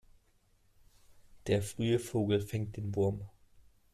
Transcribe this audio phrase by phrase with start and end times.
[1.45, 3.29] Der frühe Vogel fängt den Wurm.